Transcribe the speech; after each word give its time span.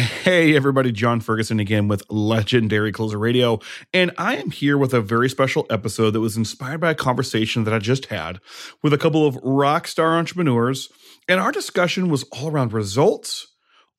Hey, 0.00 0.56
everybody, 0.56 0.92
John 0.92 1.20
Ferguson 1.20 1.60
again 1.60 1.86
with 1.86 2.10
Legendary 2.10 2.90
Closer 2.90 3.18
Radio. 3.18 3.58
And 3.92 4.12
I 4.16 4.36
am 4.36 4.50
here 4.50 4.78
with 4.78 4.94
a 4.94 5.02
very 5.02 5.28
special 5.28 5.66
episode 5.68 6.12
that 6.12 6.20
was 6.20 6.38
inspired 6.38 6.80
by 6.80 6.92
a 6.92 6.94
conversation 6.94 7.64
that 7.64 7.74
I 7.74 7.80
just 7.80 8.06
had 8.06 8.40
with 8.82 8.94
a 8.94 8.98
couple 8.98 9.26
of 9.26 9.36
rock 9.42 9.86
star 9.86 10.16
entrepreneurs. 10.16 10.88
And 11.28 11.38
our 11.38 11.52
discussion 11.52 12.08
was 12.08 12.22
all 12.32 12.48
around 12.48 12.72
results, 12.72 13.48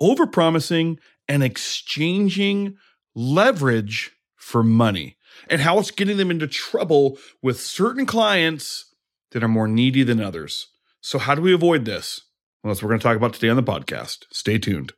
overpromising, 0.01 0.97
and 1.27 1.43
exchanging 1.43 2.77
leverage 3.13 4.09
for 4.35 4.63
money, 4.63 5.17
and 5.51 5.61
how 5.61 5.77
it's 5.77 5.91
getting 5.91 6.17
them 6.17 6.31
into 6.31 6.47
trouble 6.47 7.19
with 7.43 7.61
certain 7.61 8.07
clients 8.07 8.91
that 9.33 9.43
are 9.43 9.47
more 9.47 9.67
needy 9.67 10.01
than 10.01 10.19
others. 10.19 10.65
So, 10.99 11.19
how 11.19 11.35
do 11.35 11.43
we 11.43 11.53
avoid 11.53 11.85
this? 11.85 12.21
Well, 12.63 12.73
that's 12.73 12.81
what 12.81 12.87
we're 12.87 12.93
going 12.93 13.01
to 13.01 13.03
talk 13.03 13.17
about 13.17 13.33
today 13.33 13.49
on 13.49 13.55
the 13.55 13.61
podcast. 13.61 14.25
Stay 14.31 14.57
tuned. 14.57 14.93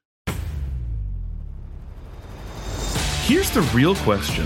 Here's 3.25 3.49
the 3.51 3.61
real 3.73 3.95
question 3.95 4.45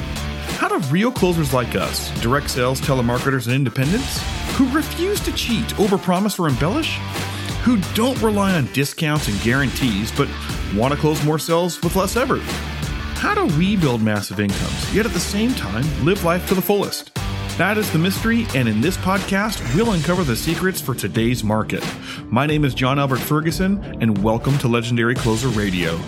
How 0.59 0.67
do 0.67 0.77
real 0.89 1.11
closers 1.11 1.51
like 1.51 1.73
us, 1.73 2.11
direct 2.21 2.47
sales, 2.47 2.79
telemarketers, 2.79 3.47
and 3.47 3.55
independents, 3.55 4.21
who 4.55 4.69
refuse 4.69 5.19
to 5.21 5.31
cheat, 5.31 5.65
overpromise, 5.77 6.39
or 6.39 6.47
embellish, 6.47 6.97
who 7.63 7.81
don't 7.95 8.21
rely 8.21 8.53
on 8.53 8.71
discounts 8.73 9.29
and 9.29 9.41
guarantees, 9.41 10.11
but 10.11 10.29
want 10.75 10.93
to 10.93 10.99
close 10.99 11.25
more 11.25 11.39
sales 11.39 11.81
with 11.81 11.95
less 11.95 12.15
effort, 12.15 12.43
how 13.17 13.33
do 13.33 13.47
we 13.57 13.75
build 13.75 14.03
massive 14.03 14.39
incomes, 14.39 14.93
yet 14.93 15.07
at 15.07 15.11
the 15.11 15.19
same 15.19 15.55
time 15.55 15.83
live 16.05 16.23
life 16.23 16.47
to 16.47 16.53
the 16.53 16.61
fullest? 16.61 17.11
That 17.57 17.79
is 17.79 17.91
the 17.91 17.97
mystery, 17.97 18.45
and 18.53 18.69
in 18.69 18.79
this 18.79 18.97
podcast, 18.97 19.73
we'll 19.73 19.93
uncover 19.93 20.23
the 20.23 20.35
secrets 20.35 20.79
for 20.79 20.93
today's 20.93 21.43
market. 21.43 21.83
My 22.29 22.45
name 22.45 22.63
is 22.63 22.75
John 22.75 22.99
Albert 22.99 23.21
Ferguson, 23.21 23.83
and 24.03 24.23
welcome 24.23 24.55
to 24.59 24.67
Legendary 24.67 25.15
Closer 25.15 25.47
Radio. 25.47 25.99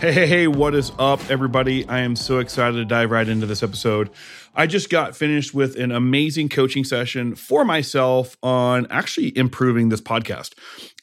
Hey, 0.00 0.12
hey, 0.12 0.26
hey, 0.28 0.46
what 0.46 0.76
is 0.76 0.92
up, 0.96 1.28
everybody? 1.28 1.84
I 1.88 2.02
am 2.02 2.14
so 2.14 2.38
excited 2.38 2.76
to 2.76 2.84
dive 2.84 3.10
right 3.10 3.28
into 3.28 3.46
this 3.46 3.64
episode. 3.64 4.10
I 4.58 4.66
just 4.66 4.90
got 4.90 5.16
finished 5.16 5.54
with 5.54 5.76
an 5.76 5.92
amazing 5.92 6.48
coaching 6.48 6.82
session 6.82 7.36
for 7.36 7.64
myself 7.64 8.36
on 8.42 8.88
actually 8.90 9.36
improving 9.38 9.88
this 9.88 10.00
podcast. 10.00 10.54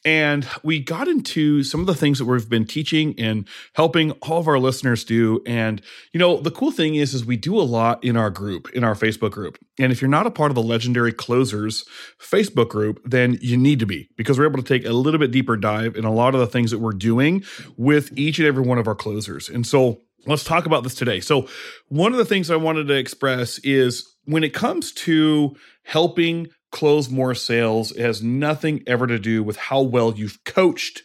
And 0.04 0.46
we 0.62 0.78
got 0.78 1.08
into 1.08 1.62
some 1.62 1.80
of 1.80 1.86
the 1.86 1.94
things 1.94 2.18
that 2.18 2.26
we've 2.26 2.48
been 2.50 2.66
teaching 2.66 3.14
and 3.18 3.48
helping 3.74 4.10
all 4.22 4.38
of 4.38 4.46
our 4.46 4.58
listeners 4.58 5.04
do. 5.04 5.42
And, 5.46 5.80
you 6.12 6.20
know, 6.20 6.38
the 6.38 6.50
cool 6.50 6.70
thing 6.70 6.96
is, 6.96 7.14
is 7.14 7.24
we 7.24 7.38
do 7.38 7.58
a 7.58 7.62
lot 7.64 8.04
in 8.04 8.14
our 8.14 8.28
group, 8.28 8.70
in 8.74 8.84
our 8.84 8.94
Facebook 8.94 9.30
group. 9.30 9.58
And 9.78 9.90
if 9.90 10.02
you're 10.02 10.10
not 10.10 10.26
a 10.26 10.30
part 10.30 10.50
of 10.50 10.54
the 10.54 10.62
Legendary 10.62 11.12
Closers 11.12 11.86
Facebook 12.20 12.68
group, 12.68 13.00
then 13.06 13.38
you 13.40 13.56
need 13.56 13.80
to 13.80 13.86
be 13.86 14.10
because 14.16 14.38
we're 14.38 14.46
able 14.46 14.62
to 14.62 14.68
take 14.68 14.86
a 14.86 14.92
little 14.92 15.18
bit 15.18 15.30
deeper 15.30 15.56
dive 15.56 15.96
in 15.96 16.04
a 16.04 16.12
lot 16.12 16.34
of 16.34 16.40
the 16.40 16.46
things 16.46 16.72
that 16.72 16.78
we're 16.78 16.92
doing 16.92 17.42
with 17.78 18.16
each 18.18 18.38
and 18.38 18.46
every 18.46 18.62
one 18.62 18.76
of 18.76 18.86
our 18.86 18.94
closers. 18.94 19.48
And 19.48 19.66
so 19.66 20.02
let's 20.26 20.44
talk 20.44 20.66
about 20.66 20.82
this 20.82 20.94
today. 20.94 21.20
So, 21.20 21.48
one 21.88 22.12
of 22.12 22.18
the 22.18 22.24
things 22.24 22.50
I 22.50 22.56
wanted 22.56 22.88
to 22.88 22.94
express 22.94 23.58
is 23.60 24.14
when 24.24 24.44
it 24.44 24.54
comes 24.54 24.92
to 24.92 25.56
helping 25.84 26.48
close 26.72 27.08
more 27.08 27.34
sales, 27.34 27.92
it 27.92 28.02
has 28.02 28.22
nothing 28.22 28.82
ever 28.86 29.06
to 29.06 29.18
do 29.18 29.42
with 29.42 29.56
how 29.56 29.82
well 29.82 30.14
you've 30.14 30.42
coached 30.44 31.02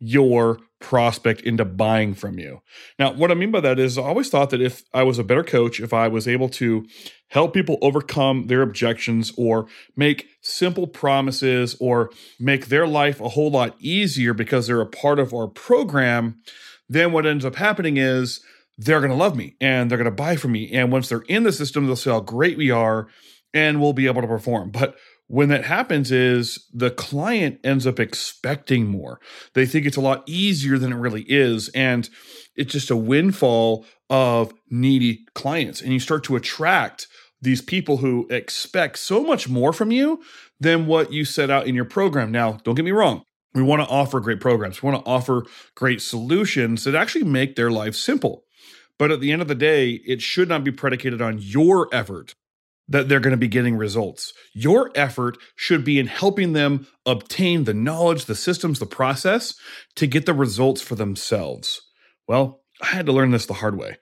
your 0.00 0.58
prospect 0.80 1.40
into 1.42 1.64
buying 1.64 2.12
from 2.12 2.38
you. 2.38 2.60
Now, 2.98 3.12
what 3.12 3.30
I 3.30 3.34
mean 3.34 3.52
by 3.52 3.60
that 3.60 3.78
is 3.78 3.96
I 3.96 4.02
always 4.02 4.28
thought 4.28 4.50
that 4.50 4.60
if 4.60 4.82
I 4.92 5.04
was 5.04 5.18
a 5.18 5.24
better 5.24 5.44
coach, 5.44 5.78
if 5.78 5.92
I 5.92 6.08
was 6.08 6.26
able 6.26 6.48
to 6.50 6.84
help 7.28 7.54
people 7.54 7.78
overcome 7.80 8.48
their 8.48 8.62
objections 8.62 9.32
or 9.38 9.68
make 9.96 10.26
simple 10.40 10.88
promises 10.88 11.76
or 11.78 12.10
make 12.40 12.66
their 12.66 12.86
life 12.86 13.20
a 13.20 13.28
whole 13.28 13.50
lot 13.50 13.76
easier 13.78 14.34
because 14.34 14.66
they're 14.66 14.80
a 14.80 14.86
part 14.86 15.20
of 15.20 15.32
our 15.32 15.46
program, 15.46 16.42
then 16.88 17.12
what 17.12 17.26
ends 17.26 17.44
up 17.44 17.54
happening 17.54 17.96
is 17.96 18.40
they're 18.78 19.00
going 19.00 19.10
to 19.10 19.16
love 19.16 19.36
me 19.36 19.56
and 19.60 19.90
they're 19.90 19.98
going 19.98 20.04
to 20.06 20.10
buy 20.10 20.36
from 20.36 20.52
me. 20.52 20.70
And 20.72 20.90
once 20.90 21.08
they're 21.08 21.24
in 21.28 21.42
the 21.42 21.52
system, 21.52 21.86
they'll 21.86 21.96
see 21.96 22.10
how 22.10 22.20
great 22.20 22.56
we 22.56 22.70
are 22.70 23.08
and 23.54 23.80
we'll 23.80 23.92
be 23.92 24.06
able 24.06 24.22
to 24.22 24.28
perform. 24.28 24.70
But 24.70 24.96
when 25.26 25.48
that 25.48 25.64
happens 25.64 26.12
is 26.12 26.66
the 26.72 26.90
client 26.90 27.58
ends 27.64 27.86
up 27.86 27.98
expecting 27.98 28.86
more. 28.86 29.20
They 29.54 29.66
think 29.66 29.86
it's 29.86 29.96
a 29.96 30.02
lot 30.02 30.24
easier 30.26 30.78
than 30.78 30.92
it 30.92 30.96
really 30.96 31.24
is 31.28 31.68
and 31.70 32.08
it's 32.54 32.72
just 32.72 32.90
a 32.90 32.96
windfall 32.96 33.86
of 34.10 34.52
needy 34.68 35.24
clients 35.34 35.80
and 35.80 35.92
you 35.92 36.00
start 36.00 36.24
to 36.24 36.36
attract 36.36 37.08
these 37.40 37.60
people 37.60 37.98
who 37.98 38.26
expect 38.30 38.98
so 38.98 39.22
much 39.22 39.48
more 39.48 39.72
from 39.72 39.90
you 39.90 40.22
than 40.60 40.86
what 40.86 41.12
you 41.12 41.24
set 41.24 41.50
out 41.50 41.66
in 41.66 41.74
your 41.74 41.84
program. 41.84 42.30
Now, 42.30 42.58
don't 42.62 42.76
get 42.76 42.84
me 42.84 42.92
wrong. 42.92 43.22
We 43.54 43.62
want 43.62 43.82
to 43.82 43.88
offer 43.88 44.20
great 44.20 44.40
programs. 44.40 44.82
We 44.82 44.90
want 44.90 45.04
to 45.04 45.10
offer 45.10 45.44
great 45.74 46.00
solutions 46.00 46.84
that 46.84 46.94
actually 46.94 47.24
make 47.24 47.56
their 47.56 47.70
life 47.70 47.94
simple. 47.94 48.44
But 48.98 49.10
at 49.10 49.20
the 49.20 49.32
end 49.32 49.42
of 49.42 49.48
the 49.48 49.54
day, 49.54 50.00
it 50.06 50.22
should 50.22 50.48
not 50.48 50.64
be 50.64 50.70
predicated 50.70 51.20
on 51.20 51.38
your 51.38 51.88
effort 51.92 52.34
that 52.88 53.08
they're 53.08 53.20
going 53.20 53.32
to 53.32 53.36
be 53.36 53.48
getting 53.48 53.76
results. 53.76 54.32
Your 54.54 54.90
effort 54.94 55.38
should 55.56 55.84
be 55.84 55.98
in 55.98 56.06
helping 56.06 56.52
them 56.52 56.86
obtain 57.06 57.64
the 57.64 57.74
knowledge, 57.74 58.26
the 58.26 58.34
systems, 58.34 58.78
the 58.78 58.86
process 58.86 59.54
to 59.96 60.06
get 60.06 60.26
the 60.26 60.34
results 60.34 60.82
for 60.82 60.94
themselves. 60.94 61.80
Well, 62.28 62.62
I 62.82 62.86
had 62.86 63.06
to 63.06 63.12
learn 63.12 63.30
this 63.30 63.46
the 63.46 63.54
hard 63.54 63.78
way. 63.78 63.96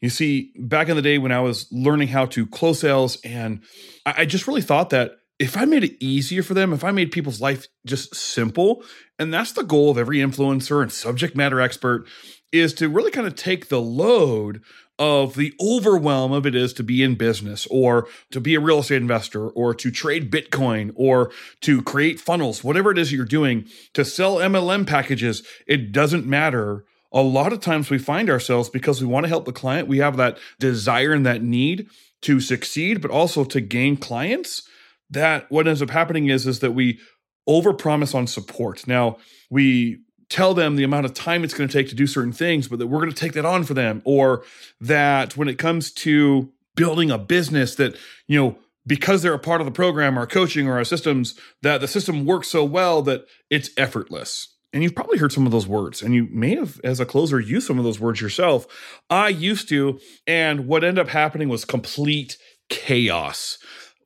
You 0.00 0.08
see, 0.08 0.52
back 0.58 0.88
in 0.88 0.96
the 0.96 1.02
day 1.02 1.18
when 1.18 1.32
I 1.32 1.40
was 1.40 1.66
learning 1.70 2.08
how 2.08 2.26
to 2.26 2.46
close 2.46 2.80
sales, 2.80 3.18
and 3.22 3.62
I 4.06 4.24
just 4.24 4.46
really 4.46 4.62
thought 4.62 4.90
that 4.90 5.12
if 5.38 5.56
I 5.56 5.64
made 5.64 5.84
it 5.84 6.02
easier 6.02 6.42
for 6.42 6.54
them, 6.54 6.72
if 6.72 6.84
I 6.84 6.90
made 6.90 7.12
people's 7.12 7.40
life 7.40 7.66
just 7.86 8.14
simple, 8.14 8.84
and 9.18 9.32
that's 9.32 9.52
the 9.52 9.64
goal 9.64 9.90
of 9.90 9.98
every 9.98 10.18
influencer 10.18 10.82
and 10.82 10.92
subject 10.92 11.36
matter 11.36 11.60
expert, 11.60 12.06
is 12.52 12.74
to 12.74 12.88
really 12.88 13.10
kind 13.10 13.26
of 13.26 13.34
take 13.34 13.68
the 13.68 13.80
load 13.80 14.62
of 15.00 15.34
the 15.34 15.54
overwhelm 15.58 16.30
of 16.30 16.44
it 16.44 16.54
is 16.54 16.74
to 16.74 16.82
be 16.82 17.02
in 17.02 17.14
business 17.14 17.66
or 17.70 18.06
to 18.30 18.38
be 18.38 18.54
a 18.54 18.60
real 18.60 18.80
estate 18.80 19.00
investor 19.00 19.48
or 19.48 19.74
to 19.74 19.90
trade 19.90 20.30
Bitcoin 20.30 20.92
or 20.94 21.30
to 21.62 21.80
create 21.80 22.20
funnels, 22.20 22.62
whatever 22.62 22.90
it 22.90 22.98
is 22.98 23.10
you're 23.10 23.24
doing, 23.24 23.64
to 23.94 24.04
sell 24.04 24.36
MLM 24.36 24.86
packages, 24.86 25.42
it 25.66 25.90
doesn't 25.90 26.26
matter. 26.26 26.84
A 27.12 27.22
lot 27.22 27.52
of 27.52 27.60
times 27.60 27.88
we 27.88 27.96
find 27.98 28.28
ourselves 28.28 28.68
because 28.68 29.00
we 29.00 29.06
want 29.06 29.24
to 29.24 29.30
help 29.30 29.46
the 29.46 29.52
client, 29.52 29.88
we 29.88 29.98
have 29.98 30.18
that 30.18 30.38
desire 30.58 31.12
and 31.12 31.24
that 31.24 31.42
need 31.42 31.88
to 32.20 32.38
succeed, 32.38 33.00
but 33.00 33.10
also 33.10 33.44
to 33.44 33.62
gain 33.62 33.96
clients. 33.96 34.68
That 35.08 35.50
what 35.50 35.66
ends 35.66 35.80
up 35.80 35.90
happening 35.90 36.28
is, 36.28 36.46
is 36.46 36.60
that 36.60 36.72
we 36.72 37.00
overpromise 37.48 38.14
on 38.14 38.26
support. 38.26 38.86
Now, 38.86 39.16
we 39.48 40.02
tell 40.30 40.54
them 40.54 40.76
the 40.76 40.84
amount 40.84 41.04
of 41.04 41.12
time 41.12 41.44
it's 41.44 41.52
going 41.52 41.68
to 41.68 41.72
take 41.72 41.88
to 41.88 41.94
do 41.94 42.06
certain 42.06 42.32
things, 42.32 42.68
but 42.68 42.78
that 42.78 42.86
we're 42.86 43.00
going 43.00 43.12
to 43.12 43.16
take 43.16 43.32
that 43.34 43.44
on 43.44 43.64
for 43.64 43.74
them. 43.74 44.00
Or 44.04 44.44
that 44.80 45.36
when 45.36 45.48
it 45.48 45.58
comes 45.58 45.92
to 45.92 46.50
building 46.76 47.10
a 47.10 47.18
business, 47.18 47.74
that, 47.74 47.96
you 48.26 48.40
know, 48.40 48.58
because 48.86 49.20
they're 49.20 49.34
a 49.34 49.38
part 49.38 49.60
of 49.60 49.66
the 49.66 49.72
program, 49.72 50.16
our 50.16 50.26
coaching, 50.26 50.66
or 50.66 50.78
our 50.78 50.84
systems, 50.84 51.38
that 51.60 51.80
the 51.80 51.88
system 51.88 52.24
works 52.24 52.48
so 52.48 52.64
well 52.64 53.02
that 53.02 53.26
it's 53.50 53.70
effortless. 53.76 54.56
And 54.72 54.82
you've 54.82 54.94
probably 54.94 55.18
heard 55.18 55.32
some 55.32 55.46
of 55.46 55.52
those 55.52 55.66
words, 55.66 56.00
and 56.00 56.14
you 56.14 56.28
may 56.30 56.54
have, 56.54 56.80
as 56.84 57.00
a 57.00 57.04
closer, 57.04 57.40
used 57.40 57.66
some 57.66 57.78
of 57.78 57.84
those 57.84 57.98
words 57.98 58.20
yourself. 58.20 58.66
I 59.10 59.28
used 59.28 59.68
to, 59.70 59.98
and 60.28 60.68
what 60.68 60.84
ended 60.84 61.04
up 61.04 61.10
happening 61.10 61.48
was 61.48 61.64
complete 61.64 62.38
chaos 62.68 63.58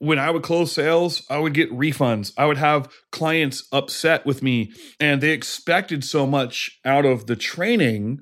when 0.04 0.18
I 0.18 0.30
would 0.30 0.42
close 0.42 0.72
sales, 0.72 1.22
I 1.30 1.38
would 1.38 1.54
get 1.54 1.72
refunds. 1.72 2.32
I 2.36 2.46
would 2.46 2.58
have 2.58 2.92
clients 3.10 3.66
upset 3.72 4.26
with 4.26 4.42
me, 4.42 4.72
and 5.00 5.20
they 5.20 5.30
expected 5.30 6.04
so 6.04 6.26
much 6.26 6.78
out 6.84 7.04
of 7.04 7.26
the 7.26 7.36
training 7.36 8.20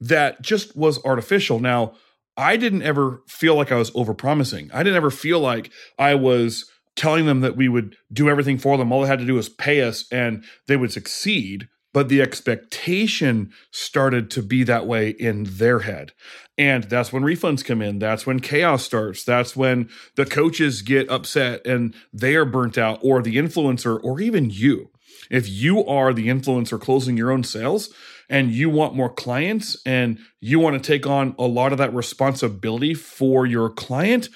that 0.00 0.42
just 0.42 0.76
was 0.76 1.02
artificial. 1.04 1.60
Now, 1.60 1.94
I 2.36 2.56
didn't 2.56 2.82
ever 2.82 3.22
feel 3.28 3.54
like 3.54 3.70
I 3.70 3.76
was 3.76 3.90
overpromising. 3.92 4.70
I 4.72 4.82
didn't 4.82 4.96
ever 4.96 5.10
feel 5.10 5.40
like 5.40 5.70
I 5.98 6.14
was 6.14 6.70
telling 6.96 7.26
them 7.26 7.40
that 7.40 7.56
we 7.56 7.68
would 7.68 7.96
do 8.12 8.28
everything 8.28 8.58
for 8.58 8.76
them. 8.76 8.92
All 8.92 9.02
they 9.02 9.08
had 9.08 9.18
to 9.20 9.26
do 9.26 9.34
was 9.34 9.48
pay 9.48 9.82
us 9.82 10.06
and 10.10 10.44
they 10.66 10.76
would 10.76 10.92
succeed 10.92 11.68
but 11.92 12.08
the 12.08 12.22
expectation 12.22 13.52
started 13.72 14.30
to 14.30 14.42
be 14.42 14.62
that 14.64 14.86
way 14.86 15.10
in 15.10 15.44
their 15.44 15.80
head. 15.80 16.12
And 16.60 16.84
that's 16.84 17.10
when 17.10 17.22
refunds 17.22 17.64
come 17.64 17.80
in. 17.80 18.00
That's 18.00 18.26
when 18.26 18.38
chaos 18.38 18.84
starts. 18.84 19.24
That's 19.24 19.56
when 19.56 19.88
the 20.16 20.26
coaches 20.26 20.82
get 20.82 21.08
upset 21.08 21.66
and 21.66 21.94
they 22.12 22.36
are 22.36 22.44
burnt 22.44 22.76
out, 22.76 22.98
or 23.02 23.22
the 23.22 23.36
influencer, 23.36 23.98
or 24.04 24.20
even 24.20 24.50
you. 24.50 24.90
If 25.30 25.48
you 25.48 25.82
are 25.86 26.12
the 26.12 26.28
influencer 26.28 26.78
closing 26.78 27.16
your 27.16 27.30
own 27.30 27.44
sales 27.44 27.88
and 28.28 28.50
you 28.50 28.68
want 28.68 28.94
more 28.94 29.08
clients 29.08 29.80
and 29.86 30.18
you 30.38 30.58
want 30.58 30.76
to 30.76 30.86
take 30.86 31.06
on 31.06 31.34
a 31.38 31.46
lot 31.46 31.72
of 31.72 31.78
that 31.78 31.94
responsibility 31.94 32.92
for 32.92 33.46
your 33.46 33.70
client, 33.70 34.28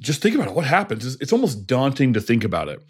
just 0.00 0.20
think 0.20 0.34
about 0.34 0.48
it. 0.48 0.54
What 0.54 0.64
happens? 0.64 1.06
It's, 1.06 1.16
it's, 1.20 1.32
almost 1.32 1.66
daunting 1.66 2.12
to 2.14 2.20
think 2.20 2.42
about 2.42 2.68
it. 2.68 2.80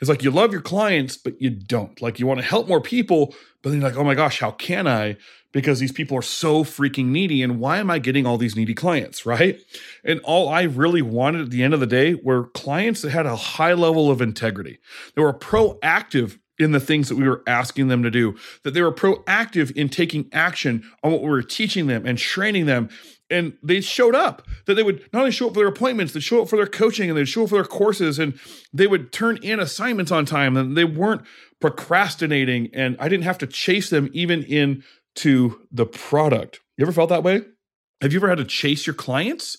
It's 0.00 0.10
like 0.10 0.22
you 0.22 0.30
love 0.30 0.52
your 0.52 0.60
clients, 0.60 1.16
but 1.16 1.40
you 1.40 1.50
don't. 1.50 2.00
Like 2.02 2.18
you 2.18 2.26
want 2.26 2.40
to 2.40 2.46
help 2.46 2.68
more 2.68 2.80
people, 2.80 3.34
but 3.62 3.70
then 3.70 3.80
you're 3.80 3.88
like, 3.88 3.98
oh 3.98 4.04
my 4.04 4.14
gosh, 4.14 4.40
how 4.40 4.50
can 4.50 4.86
I? 4.86 5.16
Because 5.52 5.80
these 5.80 5.92
people 5.92 6.16
are 6.18 6.22
so 6.22 6.62
freaking 6.62 7.06
needy. 7.06 7.42
And 7.42 7.58
why 7.58 7.78
am 7.78 7.90
I 7.90 7.98
getting 7.98 8.26
all 8.26 8.36
these 8.36 8.56
needy 8.56 8.74
clients? 8.74 9.24
Right. 9.26 9.58
And 10.04 10.20
all 10.20 10.48
I 10.48 10.62
really 10.62 11.02
wanted 11.02 11.42
at 11.42 11.50
the 11.50 11.62
end 11.62 11.74
of 11.74 11.80
the 11.80 11.86
day 11.86 12.14
were 12.14 12.48
clients 12.48 13.02
that 13.02 13.10
had 13.10 13.26
a 13.26 13.36
high 13.36 13.72
level 13.72 14.10
of 14.10 14.20
integrity, 14.20 14.78
they 15.16 15.22
were 15.22 15.34
proactive 15.34 16.38
in 16.60 16.72
the 16.72 16.80
things 16.80 17.08
that 17.08 17.16
we 17.16 17.26
were 17.26 17.42
asking 17.46 17.88
them 17.88 18.02
to 18.02 18.10
do, 18.10 18.36
that 18.64 18.74
they 18.74 18.82
were 18.82 18.92
proactive 18.92 19.70
in 19.72 19.88
taking 19.88 20.28
action 20.30 20.84
on 21.02 21.10
what 21.10 21.22
we 21.22 21.30
were 21.30 21.42
teaching 21.42 21.86
them 21.86 22.04
and 22.04 22.18
training 22.18 22.66
them. 22.66 22.90
And 23.30 23.56
they 23.62 23.80
showed 23.80 24.14
up, 24.14 24.46
that 24.66 24.74
they 24.74 24.82
would 24.82 25.08
not 25.12 25.20
only 25.20 25.30
show 25.30 25.46
up 25.46 25.54
for 25.54 25.60
their 25.60 25.68
appointments, 25.68 26.12
they'd 26.12 26.22
show 26.22 26.42
up 26.42 26.48
for 26.48 26.56
their 26.56 26.66
coaching 26.66 27.08
and 27.08 27.16
they'd 27.16 27.28
show 27.28 27.44
up 27.44 27.50
for 27.50 27.56
their 27.56 27.64
courses 27.64 28.18
and 28.18 28.38
they 28.72 28.86
would 28.86 29.12
turn 29.12 29.38
in 29.42 29.60
assignments 29.60 30.10
on 30.10 30.26
time 30.26 30.56
and 30.56 30.76
they 30.76 30.84
weren't 30.84 31.22
procrastinating. 31.60 32.70
And 32.74 32.96
I 32.98 33.08
didn't 33.08 33.24
have 33.24 33.38
to 33.38 33.46
chase 33.46 33.88
them 33.90 34.10
even 34.12 34.42
into 34.42 35.60
the 35.70 35.86
product. 35.86 36.60
You 36.76 36.84
ever 36.84 36.92
felt 36.92 37.10
that 37.10 37.22
way? 37.22 37.42
Have 38.00 38.12
you 38.12 38.18
ever 38.18 38.28
had 38.28 38.38
to 38.38 38.44
chase 38.44 38.86
your 38.86 38.94
clients 38.94 39.58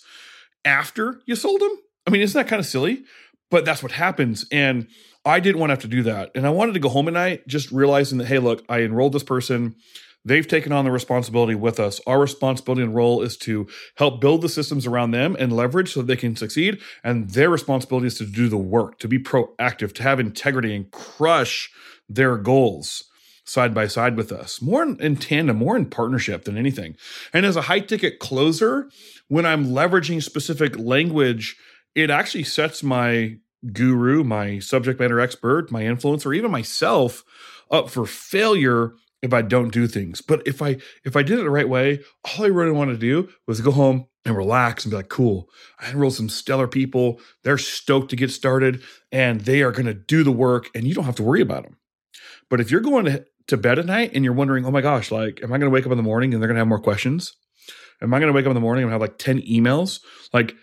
after 0.66 1.22
you 1.26 1.36
sold 1.36 1.62
them? 1.62 1.78
I 2.08 2.10
mean, 2.10 2.22
isn't 2.22 2.38
that 2.38 2.50
kind 2.50 2.60
of 2.60 2.66
silly? 2.66 3.04
But 3.50 3.66
that's 3.66 3.84
what 3.84 3.92
happens. 3.92 4.46
And 4.52 4.88
I 5.26 5.40
didn't 5.40 5.60
want 5.60 5.70
to 5.70 5.74
have 5.74 5.82
to 5.82 5.88
do 5.88 6.04
that. 6.04 6.32
And 6.36 6.48
I 6.48 6.50
wanted 6.50 6.74
to 6.74 6.80
go 6.80 6.90
home 6.90 7.08
at 7.08 7.14
night 7.14 7.48
just 7.48 7.72
realizing 7.72 8.18
that, 8.18 8.28
hey, 8.28 8.40
look, 8.40 8.64
I 8.68 8.80
enrolled 8.82 9.14
this 9.14 9.24
person. 9.24 9.76
They've 10.24 10.48
taken 10.48 10.72
on 10.72 10.86
the 10.86 10.92
responsibility 10.92 11.56
with 11.56 11.80
us. 11.80 12.00
Our 12.06 12.20
responsibility 12.20 12.84
and 12.84 12.96
role 12.96 13.22
is 13.22 13.38
to 13.38 13.68
help 13.96 14.22
build 14.22 14.42
the 14.42 14.50
systems 14.50 14.86
around 14.86 15.12
them 15.12 15.36
and 15.40 15.52
leverage 15.52 15.94
so 15.94 16.02
they 16.02 16.16
can 16.16 16.36
succeed. 16.36 16.80
And 17.04 17.32
their 17.32 17.50
responsibility 17.50 18.08
is 18.08 18.18
to 18.20 18.26
do 18.26 18.48
the 18.48 18.58
work, 18.58 19.00
to 19.00 19.08
be 19.08 19.18
proactive, 19.18 19.94
to 19.94 20.04
have 20.04 20.20
integrity 20.20 20.76
and 20.76 20.92
crush 20.92 21.72
their 22.08 22.38
goals 22.38 23.06
side 23.46 23.74
by 23.74 23.88
side 23.88 24.16
with 24.16 24.32
us, 24.32 24.62
more 24.62 24.84
in, 24.84 25.16
tandem, 25.18 25.58
more 25.58 25.76
in 25.76 25.88
partnership 25.88 26.46
than 26.46 26.58
anything. 26.58 26.96
And 27.34 27.46
as 27.46 27.56
a 27.56 27.64
high 27.64 27.80
ticket 27.80 28.20
closer, 28.20 28.90
when 29.28 29.46
I'm 29.46 29.68
leveraging 29.68 30.22
specific 30.22 30.78
language, 30.78 31.58
it 31.96 32.10
actually 32.10 32.44
sets 32.44 32.84
my 32.84 33.38
guru, 33.74 34.24
my 34.24 34.60
subject 34.60 35.00
matter 35.00 35.20
expert, 35.20 35.72
my 35.72 35.84
influencer, 35.84 36.36
even 36.36 36.52
myself 36.52 37.24
up 37.70 37.90
for 37.90 38.06
failure 38.06 38.94
if 39.22 39.34
I 39.34 39.42
don't 39.42 39.72
do 39.72 39.88
things. 39.88 40.22
But 40.22 40.42
if 40.46 40.62
I 40.62 40.78
if 41.04 41.16
I 41.16 41.24
did 41.24 41.40
it 41.40 41.44
the 41.44 41.50
right 41.50 41.70
way, 41.70 42.00
all 42.24 42.46
I 42.46 42.50
really 42.50 42.72
wanted 42.72 42.94
to 42.94 42.98
do 43.00 43.30
was 43.48 43.62
go 43.62 43.72
home 43.72 44.08
and 44.26 44.36
relax 44.36 44.84
and 44.84 44.92
be 44.92 44.98
like, 44.98 45.10
cool. 45.10 45.50
I 45.80 45.90
enrolled 45.90 46.14
some 46.14 46.30
stellar 46.30 46.68
people. 46.68 47.20
They're 47.44 47.58
stoked 47.58 48.10
to 48.12 48.16
get 48.16 48.32
started 48.32 48.82
and 49.12 49.42
they 49.42 49.64
are 49.64 49.72
going 49.72 49.88
to 49.88 49.94
do 49.94 50.24
the 50.24 50.32
work 50.32 50.70
and 50.76 50.86
you 50.86 50.94
don't 50.94 51.06
have 51.06 51.16
to 51.16 51.24
worry 51.24 51.42
about 51.42 51.64
them. 51.64 51.78
But 52.50 52.60
if 52.60 52.70
you're 52.70 52.82
going 52.82 53.06
to, 53.06 53.26
to 53.48 53.58
bed 53.58 53.80
at 53.80 53.86
night 53.86 54.12
and 54.14 54.24
you're 54.24 54.34
wondering, 54.34 54.66
oh 54.66 54.72
my 54.72 54.82
gosh, 54.82 55.10
like, 55.10 55.40
am 55.42 55.52
I 55.52 55.58
going 55.58 55.72
to 55.72 55.74
wake 55.74 55.86
up 55.86 55.92
in 55.92 55.98
the 55.98 56.04
morning 56.04 56.34
and 56.34 56.42
they're 56.42 56.48
going 56.48 56.56
to 56.56 56.62
have 56.62 56.68
more 56.68 56.80
questions? 56.80 57.34
Am 58.02 58.14
I 58.14 58.20
going 58.20 58.32
to 58.32 58.36
wake 58.36 58.46
up 58.46 58.52
in 58.52 58.56
the 58.56 58.62
morning 58.62 58.84
and 58.84 58.92
have 58.92 59.02
like 59.02 59.18
10 59.18 59.42
emails? 59.42 60.00
Like, 60.34 60.56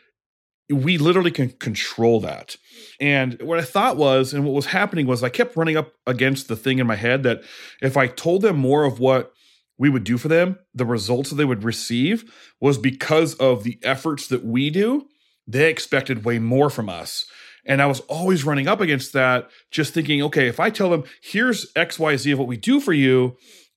we 0.71 0.99
literally 0.99 1.31
can 1.31 1.51
control 1.51 2.21
that. 2.21 2.57
And 3.01 3.41
what 3.43 3.59
I 3.59 3.63
thought 3.63 3.97
was, 3.97 4.35
and 4.35 4.45
what 4.45 4.55
was 4.55 4.67
happening 4.67 5.07
was, 5.07 5.23
I 5.23 5.29
kept 5.29 5.57
running 5.57 5.77
up 5.77 5.93
against 6.07 6.49
the 6.49 6.57
thing 6.57 6.79
in 6.79 6.87
my 6.87 6.97
head 6.97 7.23
that 7.23 7.43
if 7.81 7.97
I 7.97 8.07
told 8.07 8.43
them 8.43 8.57
more 8.57 8.85
of 8.85 9.01
what 9.01 9.33
we 9.79 9.89
would 9.89 10.05
do 10.05 10.19
for 10.19 10.29
them, 10.29 10.59
the 10.75 10.85
results 10.85 11.31
that 11.31 11.37
they 11.37 11.45
would 11.45 11.65
receive 11.65 12.33
was 12.61 12.77
because 12.77 13.35
of 13.35 13.65
the 13.65 13.79
efforts 13.83 14.27
that 14.29 14.45
we 14.45 14.71
do, 14.71 15.07
they 15.47 15.71
expected 15.71 16.25
way 16.25 16.39
more 16.39 16.69
from 16.69 16.89
us. 16.89 17.27
And 17.65 17.81
I 17.81 17.87
was 17.87 18.01
always 18.01 18.45
running 18.45 18.67
up 18.67 18.81
against 18.81 19.13
that, 19.13 19.49
just 19.71 19.95
thinking, 19.95 20.23
okay, 20.23 20.49
if 20.49 20.59
I 20.59 20.71
tell 20.71 20.91
them, 20.91 21.05
here's 21.23 21.73
XYZ 21.75 22.33
of 22.33 22.39
what 22.39 22.49
we 22.49 22.57
do 22.57 22.81
for 22.81 22.93
you, 22.93 23.37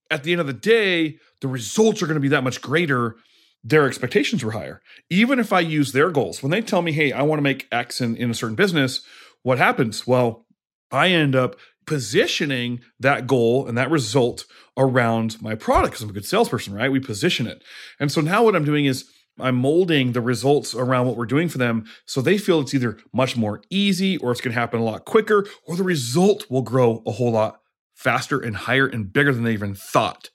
at 0.10 0.24
the 0.24 0.32
end 0.32 0.42
of 0.42 0.48
the 0.48 0.54
day, 0.54 1.18
the 1.42 1.48
results 1.48 2.02
are 2.02 2.08
going 2.08 2.16
to 2.16 2.22
be 2.22 2.28
that 2.30 2.44
much 2.44 2.62
greater 2.62 3.16
their 3.64 3.88
expectations 3.88 4.44
were 4.44 4.52
higher. 4.52 4.82
Even 5.10 5.40
if 5.40 5.54
I 5.54 5.60
use 5.60 5.92
their 5.92 6.10
goals, 6.10 6.42
when 6.42 6.52
they 6.52 6.62
tell 6.62 6.82
me, 6.82 6.92
hey, 6.92 7.12
I 7.12 7.22
want 7.22 7.40
to 7.40 7.44
make 7.44 7.68
X 7.72 8.02
in, 8.02 8.16
in 8.16 8.32
a 8.32 8.34
certain 8.34 8.56
business, 8.56 9.02
what 9.44 9.58
happens? 9.58 10.08
Well, 10.08 10.46
I 10.92 11.10
end 11.10 11.36
up 11.36 11.56
positioning 11.86 12.82
that 13.00 13.28
goal 13.28 13.68
and 13.68 13.78
that 13.78 13.92
result 13.92 14.46
around 14.78 15.42
my 15.42 15.56
product 15.56 15.92
because 15.92 16.04
I'm 16.04 16.10
a 16.10 16.14
good 16.14 16.26
salesperson, 16.26 16.74
right? 16.74 16.92
We 16.92 17.00
position 17.00 17.48
it. 17.48 17.64
And 18.00 18.12
so 18.12 18.22
now 18.22 18.44
what 18.44 18.56
I'm 18.56 18.66
doing 18.66 18.86
is 18.86 19.10
I'm 19.40 19.56
molding 19.56 20.12
the 20.12 20.22
results 20.22 20.76
around 20.76 21.08
what 21.08 21.18
we're 21.18 21.26
doing 21.26 21.50
for 21.50 21.58
them 21.58 21.86
so 22.06 22.22
they 22.22 22.38
feel 22.38 22.60
it's 22.60 22.74
either 22.74 22.98
much 23.14 23.36
more 23.36 23.62
easy 23.70 24.18
or 24.18 24.32
it's 24.32 24.42
going 24.42 24.54
to 24.54 24.60
happen 24.60 24.80
a 24.80 24.84
lot 24.84 25.06
quicker 25.06 25.46
or 25.66 25.76
the 25.76 25.84
result 25.84 26.46
will 26.50 26.62
grow 26.62 27.02
a 27.06 27.12
whole 27.12 27.32
lot 27.32 27.60
faster 27.96 28.40
and 28.40 28.56
higher 28.56 28.88
and 28.88 29.14
bigger 29.14 29.34
than 29.34 29.44
they 29.44 29.54
even 29.54 29.76
thought. 29.76 30.30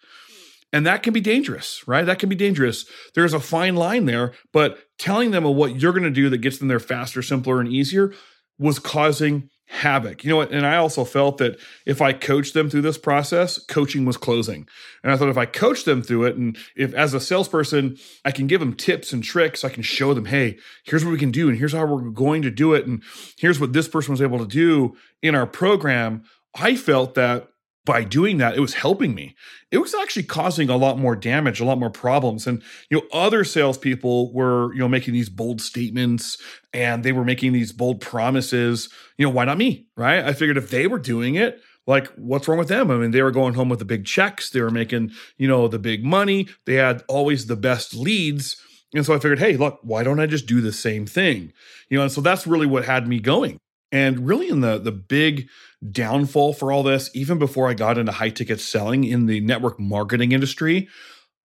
And 0.73 0.85
that 0.87 1.03
can 1.03 1.13
be 1.13 1.21
dangerous, 1.21 1.87
right? 1.87 2.05
That 2.05 2.19
can 2.19 2.29
be 2.29 2.35
dangerous. 2.35 2.87
There's 3.15 3.33
a 3.33 3.41
fine 3.41 3.77
line 3.77 4.07
there, 4.07 4.33
but 4.53 4.79
telling 4.99 5.31
them 5.31 5.45
what 5.45 5.81
you're 5.81 5.93
going 5.93 6.03
to 6.03 6.11
do 6.11 6.29
that 6.29 6.39
gets 6.39 6.59
them 6.59 6.69
there 6.69 6.81
faster, 6.81 7.23
simpler, 7.23 7.61
and 7.61 7.69
easier 7.69 8.13
was 8.59 8.79
causing 8.79 9.49
havoc. 9.69 10.23
You 10.23 10.31
know 10.31 10.37
what? 10.37 10.53
And 10.53 10.65
I 10.65 10.77
also 10.77 11.05
felt 11.05 11.39
that 11.39 11.59
if 11.85 12.01
I 12.01 12.13
coached 12.13 12.55
them 12.55 12.71
through 12.71 12.83
this 12.83 12.99
process, 12.99 13.59
coaching 13.59 14.05
was 14.05 14.17
closing. 14.17 14.69
And 15.03 15.13
I 15.13 15.17
thought 15.17 15.29
if 15.29 15.37
I 15.37 15.47
coach 15.47 15.85
them 15.85 16.03
through 16.03 16.25
it, 16.25 16.37
and 16.37 16.57
if 16.77 16.95
as 16.95 17.15
a 17.15 17.21
salesperson, 17.21 17.97
I 18.25 18.31
can 18.31 18.47
give 18.47 18.61
them 18.61 18.75
tips 18.75 19.13
and 19.13 19.25
tricks, 19.25 19.65
I 19.65 19.69
can 19.69 19.83
show 19.83 20.15
them, 20.15 20.27
hey, 20.27 20.59
here's 20.85 21.05
what 21.05 21.11
we 21.11 21.19
can 21.19 21.33
do, 21.33 21.49
and 21.49 21.59
here's 21.59 21.73
how 21.73 21.85
we're 21.85 22.11
going 22.11 22.43
to 22.43 22.51
do 22.51 22.75
it, 22.75 22.87
and 22.87 23.03
here's 23.39 23.59
what 23.59 23.73
this 23.73 23.89
person 23.89 24.13
was 24.13 24.23
able 24.23 24.39
to 24.39 24.47
do 24.47 24.97
in 25.23 25.35
our 25.35 25.47
program. 25.47 26.25
I 26.55 26.77
felt 26.77 27.15
that 27.15 27.49
by 27.87 28.05
doing 28.05 28.37
that, 28.39 28.57
it 28.57 28.61
was 28.61 28.75
helping 28.75 29.15
me. 29.15 29.35
It 29.71 29.79
was 29.79 29.95
actually 29.95 30.25
causing 30.25 30.69
a 30.69 30.77
lot 30.77 30.99
more 30.99 31.17
damage, 31.17 31.61
a 31.61 31.65
lot 31.65 31.79
more 31.79 31.91
problems. 31.91 32.47
And 32.47 32.63
you 32.91 32.99
know, 32.99 33.07
other 33.13 33.45
salespeople 33.45 34.35
were 34.35 34.75
you 34.75 34.81
know 34.81 34.89
making 34.89 35.15
these 35.15 35.31
bold 35.31 35.63
statements 35.63 36.37
and 36.75 37.03
they 37.03 37.13
were 37.13 37.25
making 37.25 37.53
these 37.53 37.73
bold 37.73 38.01
promises. 38.01 38.91
You 39.17 39.27
know, 39.27 39.31
why 39.31 39.47
not 39.47 39.57
me? 39.57 39.87
Right? 39.97 40.23
I 40.23 40.35
figured 40.35 40.59
if 40.59 40.69
they 40.69 40.87
were 40.87 40.99
doing 40.99 41.37
it, 41.37 41.61
like 41.87 42.09
what's 42.17 42.49
wrong 42.49 42.59
with 42.59 42.69
them? 42.69 42.91
I 42.91 42.97
mean, 42.97 43.13
they 43.13 43.23
were 43.23 43.31
going 43.31 43.55
home 43.55 43.69
with 43.69 43.79
the 43.79 43.85
big 43.85 44.05
checks. 44.05 44.51
They 44.51 44.61
were 44.61 44.71
making 44.71 45.13
you 45.39 45.49
know 45.49 45.69
the 45.69 45.79
big 45.79 46.05
money. 46.05 46.49
They 46.67 46.75
had 46.75 47.05
always 47.09 47.47
the 47.47 47.57
best 47.57 47.95
leads. 47.95 48.61
And 48.95 49.05
so 49.05 49.15
I 49.15 49.19
figured, 49.19 49.41
hey, 49.41 49.57
look, 49.57 49.81
why 49.83 50.03
don't 50.05 50.21
I 50.21 50.27
just 50.27 50.47
do 50.47 50.61
the 50.61 50.73
same 50.73 51.07
thing? 51.07 51.53
You 51.91 51.99
know, 51.99 52.05
and 52.05 52.13
so 52.13 52.21
that's 52.21 52.47
really 52.47 52.67
what 52.67 52.85
had 52.85 53.07
me 53.07 53.21
going. 53.21 53.59
And 53.97 54.27
really, 54.29 54.51
in 54.51 54.61
the 54.61 54.77
the 54.77 54.93
big 54.93 55.49
downfall 55.91 56.53
for 56.53 56.71
all 56.71 56.83
this, 56.83 57.11
even 57.15 57.39
before 57.39 57.71
I 57.71 57.73
got 57.73 57.97
into 57.97 58.13
high 58.13 58.29
ticket 58.29 58.61
selling 58.61 59.05
in 59.05 59.25
the 59.25 59.41
network 59.41 59.81
marketing 59.81 60.33
industry, 60.33 60.87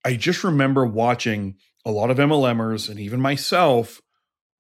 I 0.04 0.16
just 0.18 0.44
remember 0.44 0.86
watching 0.86 1.56
a 1.86 1.92
lot 1.92 2.12
of 2.12 2.18
MLMers 2.18 2.90
and 2.90 3.00
even 3.00 3.22
myself 3.22 4.02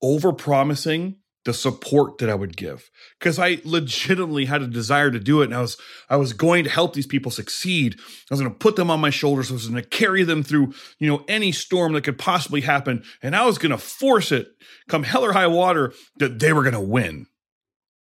over 0.01 0.31
promising 0.31 1.17
the 1.43 1.53
support 1.53 2.19
that 2.19 2.29
I 2.29 2.35
would 2.35 2.55
give 2.55 2.89
because 3.19 3.37
I 3.37 3.59
legitimately 3.65 4.45
had 4.45 4.61
a 4.61 4.67
desire 4.67 5.11
to 5.11 5.19
do 5.19 5.41
it 5.41 5.45
and 5.45 5.55
I 5.55 5.59
was 5.59 5.75
I 6.09 6.15
was 6.15 6.31
going 6.31 6.63
to 6.63 6.69
help 6.69 6.93
these 6.93 7.07
people 7.07 7.29
succeed. 7.29 7.95
I 7.99 8.03
was 8.29 8.39
going 8.39 8.53
to 8.53 8.57
put 8.57 8.77
them 8.77 8.89
on 8.89 9.01
my 9.01 9.09
shoulders. 9.09 9.51
I 9.51 9.55
was 9.55 9.67
going 9.67 9.83
to 9.83 9.89
carry 9.89 10.23
them 10.23 10.43
through, 10.43 10.73
you 10.97 11.09
know, 11.09 11.25
any 11.27 11.51
storm 11.51 11.91
that 11.91 12.05
could 12.05 12.17
possibly 12.17 12.61
happen 12.61 13.03
and 13.21 13.35
I 13.35 13.45
was 13.45 13.57
going 13.57 13.71
to 13.71 13.77
force 13.77 14.31
it 14.31 14.47
come 14.87 15.03
hell 15.03 15.25
or 15.25 15.33
high 15.33 15.47
water 15.47 15.93
that 16.15 16.39
they 16.39 16.53
were 16.53 16.63
going 16.63 16.73
to 16.73 16.79
win. 16.79 17.27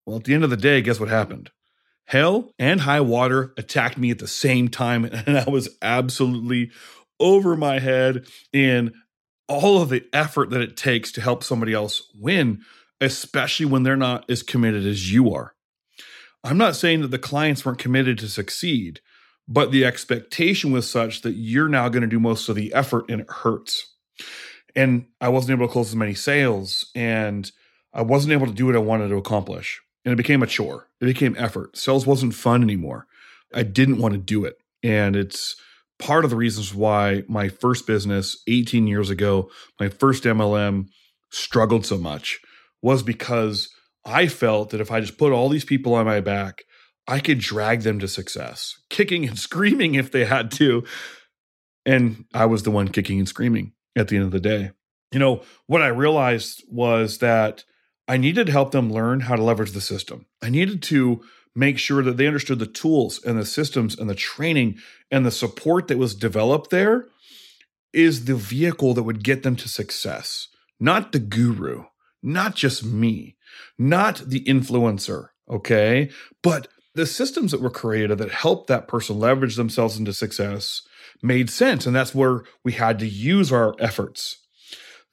Well, 0.06 0.18
at 0.18 0.26
the 0.26 0.34
end 0.34 0.44
of 0.44 0.50
the 0.50 0.58
day, 0.58 0.82
guess 0.82 1.00
what 1.00 1.10
happened? 1.10 1.52
Hell 2.06 2.54
and 2.60 2.82
high 2.82 3.02
water 3.02 3.54
attacked 3.58 3.98
me 3.98 4.12
at 4.12 4.20
the 4.20 4.28
same 4.28 4.68
time, 4.68 5.06
and 5.26 5.38
I 5.38 5.50
was 5.50 5.70
absolutely 5.82 6.72
over 7.20 7.56
my 7.56 7.80
head 7.80 8.28
in 8.54 8.94
all 9.48 9.82
of 9.82 9.90
the 9.90 10.06
effort 10.14 10.50
that 10.50 10.62
it 10.62 10.78
takes 10.78 11.12
to 11.14 11.22
help 11.22 11.44
somebody 11.44 11.74
else 11.74 12.04
win, 12.20 12.62
especially 13.02 13.66
when 13.66 13.84
they're 13.84 13.96
not 13.96 14.30
as 14.30 14.44
committed 14.44 14.86
as 14.86 15.12
you 15.12 15.34
are. 15.34 15.54
I'm 16.44 16.58
not 16.58 16.76
saying 16.76 17.02
that 17.02 17.10
the 17.10 17.20
clients 17.20 17.66
weren't 17.66 17.80
committed 17.80 18.20
to 18.20 18.28
succeed, 18.28 19.02
but 19.48 19.72
the 19.72 19.86
expectation 19.86 20.72
was 20.72 20.90
such 20.90 21.22
that 21.22 21.34
you're 21.34 21.70
now 21.70 21.90
going 21.90 22.02
to 22.02 22.08
do 22.08 22.20
most 22.20 22.50
of 22.50 22.56
the 22.56 22.74
effort 22.74 23.06
and 23.10 23.22
it 23.22 23.30
hurts. 23.30 23.94
And 24.76 25.06
I 25.22 25.30
wasn't 25.30 25.58
able 25.58 25.68
to 25.68 25.74
close 25.74 25.90
as 25.90 25.96
many 25.96 26.14
sales 26.14 26.92
and 26.94 27.52
I 27.94 28.02
wasn't 28.02 28.34
able 28.34 28.48
to 28.48 28.54
do 28.54 28.68
what 28.68 28.76
I 28.76 28.80
wanted 28.80 29.10
to 29.10 29.16
accomplish 29.16 29.82
and 30.06 30.14
it 30.14 30.18
became 30.18 30.44
a 30.44 30.48
chore. 30.48 30.88
It 31.02 31.06
became 31.06 31.36
effort. 31.38 31.76
Sales 31.76 32.06
wasn't 32.06 32.36
fun 32.36 32.62
anymore. 32.62 33.08
I 33.54 33.64
didn't 33.64 33.98
want 33.98 34.14
to 34.14 34.20
do 34.20 34.46
it. 34.46 34.56
And 34.84 35.16
it's 35.16 35.56
part 35.98 36.24
of 36.24 36.30
the 36.30 36.36
reasons 36.36 36.74
why 36.74 37.24
my 37.28 37.50
first 37.50 37.88
business 37.88 38.38
18 38.48 38.88
years 38.88 39.10
ago, 39.10 39.50
my 39.80 39.90
first 39.90 40.24
MLM 40.24 40.88
struggled 41.32 41.86
so 41.86 41.98
much 41.98 42.40
was 42.82 43.02
because 43.02 43.70
I 44.06 44.28
felt 44.28 44.70
that 44.70 44.82
if 44.82 44.92
I 44.92 45.02
just 45.02 45.18
put 45.18 45.34
all 45.34 45.50
these 45.50 45.66
people 45.66 45.96
on 45.96 46.06
my 46.06 46.22
back, 46.22 46.64
I 47.08 47.20
could 47.20 47.40
drag 47.40 47.82
them 47.82 48.00
to 48.00 48.08
success, 48.08 48.76
kicking 48.90 49.28
and 49.28 49.38
screaming 49.48 49.96
if 49.96 50.12
they 50.12 50.26
had 50.26 50.52
to. 50.52 50.84
And 51.86 52.26
I 52.34 52.46
was 52.46 52.64
the 52.64 52.72
one 52.72 52.88
kicking 52.90 53.20
and 53.20 53.28
screaming 53.28 53.74
at 53.96 54.08
the 54.08 54.18
end 54.18 54.26
of 54.26 54.32
the 54.32 54.40
day. 54.40 54.72
You 55.12 55.20
know, 55.20 55.44
what 55.68 55.82
I 55.82 55.88
realized 55.88 56.64
was 56.70 57.20
that 57.20 57.64
I 58.08 58.18
needed 58.18 58.48
to 58.48 58.52
help 58.52 58.72
them 58.72 58.92
learn 58.92 59.22
how 59.22 59.36
to 59.36 59.44
leverage 59.44 59.72
the 59.72 59.82
system. 59.82 60.26
I 60.42 60.50
needed 60.50 60.84
to 60.84 61.24
make 61.56 61.80
sure 61.80 62.04
that 62.04 62.18
they 62.18 62.28
understood 62.28 62.60
the 62.60 62.66
tools 62.68 63.24
and 63.24 63.40
the 63.40 63.46
systems 63.46 63.98
and 63.98 64.10
the 64.10 64.16
training 64.16 64.78
and 65.10 65.26
the 65.26 65.32
support 65.32 65.88
that 65.88 65.98
was 65.98 66.14
developed 66.14 66.70
there 66.70 67.08
is 67.94 68.26
the 68.26 68.36
vehicle 68.36 68.94
that 68.94 69.04
would 69.04 69.24
get 69.24 69.44
them 69.44 69.56
to 69.56 69.70
success, 69.70 70.50
not 70.80 71.14
the 71.14 71.20
guru, 71.20 71.86
not 72.22 72.56
just 72.56 72.84
me, 72.84 73.38
not 73.80 74.18
the 74.28 74.44
influencer, 74.44 75.30
okay? 75.50 76.10
But 76.44 76.68
the 76.94 77.06
systems 77.06 77.52
that 77.52 77.62
were 77.62 77.70
created 77.70 78.18
that 78.18 78.32
helped 78.32 78.68
that 78.68 78.88
person 78.88 79.20
leverage 79.20 79.56
themselves 79.56 79.98
into 79.98 80.14
success 80.14 80.82
made 81.22 81.50
sense. 81.50 81.86
And 81.86 81.96
that's 81.96 82.16
where 82.16 82.44
we 82.64 82.74
had 82.74 83.00
to 83.00 83.08
use 83.08 83.52
our 83.52 83.76
efforts. 83.80 84.46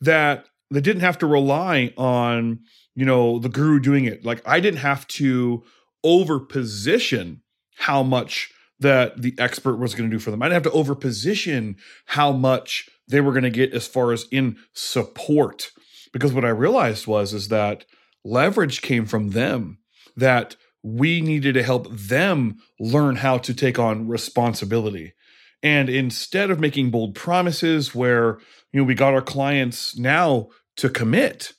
That 0.01 0.47
they 0.71 0.81
didn't 0.81 1.03
have 1.03 1.19
to 1.19 1.27
rely 1.27 1.93
on, 1.97 2.61
you 2.95 3.05
know, 3.05 3.39
the 3.39 3.49
guru 3.49 3.81
doing 3.81 4.05
it. 4.05 4.25
Like 4.25 4.47
I 4.47 4.61
didn't 4.61 4.81
have 4.81 5.07
to 5.09 5.65
over 6.05 6.41
position 6.41 7.43
how 7.77 8.03
much 8.03 8.51
that 8.81 9.23
the 9.23 9.35
expert 9.39 9.77
was 9.77 9.95
going 9.95 10.11
to 10.11 10.17
do 10.17 10.21
for 10.21 10.31
them. 10.31 10.43
I 10.43 10.47
didn't 10.47 10.65
have 10.65 10.73
to 10.73 10.79
over 10.79 10.95
position 10.95 11.77
how 12.07 12.33
much 12.33 12.89
they 13.09 13.21
were 13.21 13.33
going 13.33 13.45
to 13.45 13.51
get 13.51 13.73
as 13.73 13.87
far 13.87 14.13
as 14.13 14.27
in 14.31 14.57
support. 14.73 15.71
Because 16.13 16.33
what 16.33 16.45
I 16.45 16.51
realized 16.51 17.07
was 17.07 17.33
is 17.33 17.49
that 17.49 17.85
leverage 18.25 18.83
came 18.83 19.07
from 19.07 19.31
them 19.31 19.79
that 20.17 20.57
we 20.83 21.21
needed 21.21 21.55
to 21.55 21.63
help 21.63 21.89
them 21.91 22.59
learn 22.81 23.17
how 23.17 23.39
to 23.39 23.55
take 23.55 23.79
on 23.79 24.09
responsibility. 24.09 25.15
And 25.63 25.89
instead 25.89 26.51
of 26.51 26.59
making 26.59 26.91
bold 26.91 27.15
promises 27.15 27.95
where, 27.95 28.39
you 28.73 28.81
know, 28.81 28.85
we 28.85 28.95
got 28.95 29.15
our 29.15 29.23
clients 29.23 29.97
now 29.97 30.49
to 30.77 30.89
commit, 30.89 31.53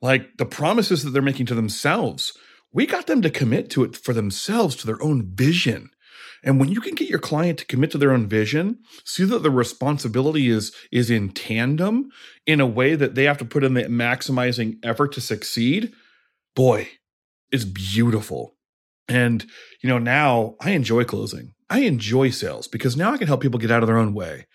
like 0.00 0.36
the 0.36 0.46
promises 0.46 1.02
that 1.02 1.10
they're 1.10 1.22
making 1.22 1.46
to 1.46 1.54
themselves, 1.54 2.36
we 2.72 2.86
got 2.86 3.06
them 3.06 3.22
to 3.22 3.30
commit 3.30 3.70
to 3.70 3.84
it 3.84 3.96
for 3.96 4.12
themselves, 4.12 4.76
to 4.76 4.86
their 4.86 5.02
own 5.02 5.34
vision. 5.34 5.90
And 6.44 6.60
when 6.60 6.68
you 6.68 6.80
can 6.80 6.94
get 6.94 7.08
your 7.08 7.18
client 7.18 7.58
to 7.58 7.66
commit 7.66 7.90
to 7.92 7.98
their 7.98 8.12
own 8.12 8.28
vision, 8.28 8.78
see 9.04 9.24
that 9.24 9.42
the 9.42 9.50
responsibility 9.50 10.48
is 10.48 10.72
is 10.92 11.10
in 11.10 11.30
tandem 11.30 12.10
in 12.46 12.60
a 12.60 12.66
way 12.66 12.94
that 12.94 13.14
they 13.14 13.24
have 13.24 13.38
to 13.38 13.44
put 13.44 13.64
in 13.64 13.74
the 13.74 13.84
maximizing 13.84 14.78
effort 14.84 15.12
to 15.12 15.20
succeed, 15.20 15.92
boy, 16.54 16.88
it's 17.50 17.64
beautiful. 17.64 18.54
And 19.08 19.44
you 19.82 19.88
know, 19.88 19.98
now 19.98 20.54
I 20.60 20.70
enjoy 20.70 21.04
closing. 21.04 21.54
I 21.70 21.80
enjoy 21.80 22.30
sales 22.30 22.68
because 22.68 22.96
now 22.96 23.12
I 23.12 23.18
can 23.18 23.26
help 23.26 23.42
people 23.42 23.60
get 23.60 23.70
out 23.70 23.82
of 23.82 23.88
their 23.88 23.98
own 23.98 24.14
way 24.14 24.46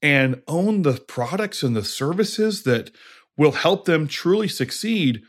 and 0.00 0.42
own 0.48 0.82
the 0.82 0.94
products 0.94 1.62
and 1.62 1.76
the 1.76 1.84
services 1.84 2.62
that 2.62 2.90
will 3.36 3.52
help 3.52 3.84
them 3.84 4.06
truly 4.06 4.48
succeed 4.48 5.22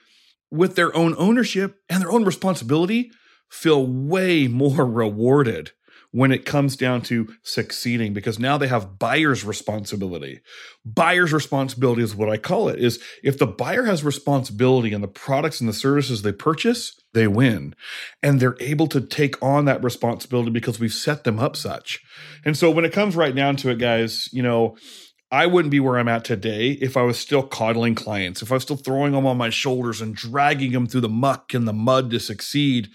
with 0.52 0.76
their 0.76 0.96
own 0.96 1.16
ownership 1.18 1.82
and 1.90 2.02
their 2.02 2.12
own 2.12 2.24
responsibility 2.24 3.12
feel 3.50 3.86
way 3.86 4.48
more 4.48 4.86
rewarded 4.86 5.72
when 6.14 6.32
it 6.32 6.46
comes 6.46 6.78
down 6.78 7.02
to 7.02 7.28
succeeding 7.42 8.14
because 8.14 8.38
now 8.38 8.56
they 8.56 8.68
have 8.68 9.00
buyer's 9.00 9.44
responsibility. 9.44 10.42
Buyer's 10.86 11.34
responsibility 11.34 12.04
is 12.04 12.16
what 12.16 12.30
I 12.30 12.38
call 12.38 12.70
it 12.70 12.80
is 12.80 13.02
if 13.24 13.40
the 13.40 13.48
buyer 13.48 13.86
has 13.86 14.04
responsibility 14.04 14.94
in 14.94 15.02
the 15.02 15.08
products 15.08 15.60
and 15.60 15.68
the 15.68 15.74
services 15.74 16.22
they 16.22 16.32
purchase, 16.32 17.02
they 17.14 17.28
win. 17.28 17.74
And 18.22 18.40
they're 18.40 18.58
able 18.60 18.86
to 18.88 19.02
take 19.02 19.42
on 19.42 19.66
that 19.66 19.84
responsibility 19.84 20.52
because 20.52 20.80
we've 20.80 20.94
set 20.94 21.24
them 21.24 21.40
up 21.40 21.56
such. 21.56 22.00
And 22.46 22.56
so 22.56 22.70
when 22.70 22.86
it 22.86 22.94
comes 22.94 23.16
right 23.16 23.34
down 23.34 23.56
to 23.58 23.72
it, 23.72 23.80
guys, 23.80 24.30
you 24.32 24.44
know, 24.44 24.78
I 25.34 25.48
wouldn't 25.48 25.72
be 25.72 25.80
where 25.80 25.98
I'm 25.98 26.08
at 26.08 26.24
today 26.24 26.74
if 26.74 26.96
I 26.96 27.02
was 27.02 27.18
still 27.18 27.42
coddling 27.42 27.96
clients, 27.96 28.44
if 28.44 28.52
I 28.52 28.54
was 28.54 28.62
still 28.62 28.78
throwing 28.78 29.14
them 29.14 29.26
on 29.26 29.36
my 29.36 29.50
shoulders 29.50 30.00
and 30.00 30.16
dragging 30.16 30.74
them 30.74 30.86
through 30.86 31.02
the 31.02 31.10
muck 31.10 31.56
and 31.56 31.68
the 31.68 31.74
mud 31.74 32.12
to 32.12 32.20
succeed. 32.20 32.90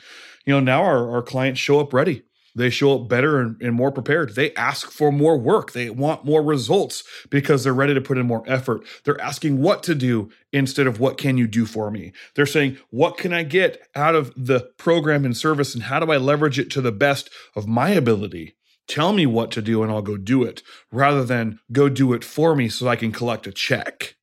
You 0.46 0.52
know, 0.52 0.60
now 0.60 0.84
our, 0.84 1.10
our 1.10 1.22
clients 1.22 1.58
show 1.58 1.80
up 1.80 1.92
ready. 1.92 2.22
They 2.54 2.70
show 2.70 2.94
up 2.94 3.08
better 3.08 3.40
and, 3.40 3.60
and, 3.60 3.74
more 3.74 3.90
prepared. 3.90 4.36
They 4.36 4.54
ask 4.54 4.92
for 4.92 5.10
more 5.10 5.36
work. 5.36 5.72
They 5.72 5.90
want 5.90 6.24
more 6.24 6.42
results 6.42 7.02
because 7.28 7.64
they're 7.64 7.74
ready 7.74 7.94
to 7.94 8.00
put 8.00 8.18
in 8.18 8.26
more 8.26 8.44
effort. 8.46 8.82
They're 9.02 9.20
asking 9.20 9.60
what 9.60 9.82
to 9.84 9.96
do 9.96 10.30
instead 10.52 10.86
of 10.86 11.00
what 11.00 11.18
can 11.18 11.38
you 11.38 11.48
do 11.48 11.66
for 11.66 11.90
me. 11.90 12.12
They're 12.36 12.46
saying, 12.46 12.78
what 12.90 13.18
can 13.18 13.32
I 13.32 13.42
get 13.42 13.82
out 13.96 14.14
of 14.14 14.32
the 14.36 14.70
program 14.76 15.24
and 15.24 15.36
service 15.36 15.74
and 15.74 15.84
how 15.84 15.98
do 15.98 16.12
I 16.12 16.18
leverage 16.18 16.58
it 16.60 16.70
to 16.70 16.80
the 16.80 16.92
best 16.92 17.30
of 17.56 17.66
my 17.66 17.90
ability? 17.90 18.57
Tell 18.88 19.12
me 19.12 19.26
what 19.26 19.50
to 19.52 19.62
do 19.62 19.82
and 19.82 19.92
I'll 19.92 20.02
go 20.02 20.16
do 20.16 20.42
it 20.42 20.62
rather 20.90 21.24
than 21.24 21.60
go 21.70 21.88
do 21.88 22.12
it 22.12 22.24
for 22.24 22.56
me 22.56 22.68
so 22.68 22.88
I 22.88 22.96
can 22.96 23.12
collect 23.12 23.46
a 23.46 23.52
check. 23.52 24.16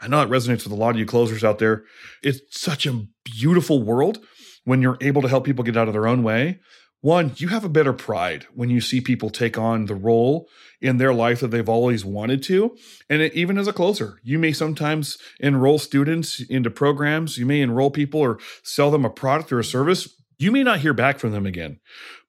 I 0.00 0.06
know 0.06 0.22
it 0.22 0.28
resonates 0.28 0.64
with 0.64 0.72
a 0.72 0.76
lot 0.76 0.90
of 0.90 0.98
you 0.98 1.06
closers 1.06 1.42
out 1.42 1.58
there. 1.58 1.84
It's 2.22 2.40
such 2.50 2.86
a 2.86 3.06
beautiful 3.24 3.82
world 3.82 4.18
when 4.64 4.82
you're 4.82 4.98
able 5.00 5.22
to 5.22 5.28
help 5.28 5.44
people 5.44 5.64
get 5.64 5.76
out 5.76 5.88
of 5.88 5.94
their 5.94 6.06
own 6.06 6.22
way 6.22 6.60
one, 7.00 7.32
you 7.36 7.48
have 7.48 7.64
a 7.64 7.68
better 7.68 7.92
pride 7.92 8.46
when 8.54 8.70
you 8.70 8.80
see 8.80 9.00
people 9.00 9.30
take 9.30 9.56
on 9.56 9.86
the 9.86 9.94
role 9.94 10.48
in 10.80 10.96
their 10.96 11.14
life 11.14 11.40
that 11.40 11.48
they've 11.48 11.68
always 11.68 12.04
wanted 12.04 12.42
to. 12.44 12.76
And 13.08 13.22
it, 13.22 13.34
even 13.34 13.56
as 13.56 13.68
a 13.68 13.72
closer, 13.72 14.18
you 14.24 14.38
may 14.38 14.52
sometimes 14.52 15.16
enroll 15.38 15.78
students 15.78 16.40
into 16.40 16.70
programs, 16.70 17.38
you 17.38 17.46
may 17.46 17.60
enroll 17.60 17.90
people 17.90 18.20
or 18.20 18.40
sell 18.64 18.90
them 18.90 19.04
a 19.04 19.10
product 19.10 19.52
or 19.52 19.60
a 19.60 19.64
service. 19.64 20.08
You 20.38 20.50
may 20.50 20.64
not 20.64 20.80
hear 20.80 20.92
back 20.92 21.20
from 21.20 21.30
them 21.30 21.46
again. 21.46 21.78